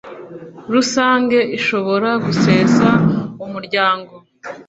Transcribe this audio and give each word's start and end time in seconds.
Rusange 0.73 1.37
ishobora 1.57 2.09
gusesa 2.25 2.87
Umuryango 3.45 4.13